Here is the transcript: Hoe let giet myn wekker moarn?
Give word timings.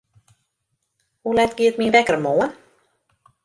Hoe 1.23 1.33
let 1.35 1.51
giet 1.57 1.79
myn 1.79 1.93
wekker 1.95 2.19
moarn? 2.23 2.51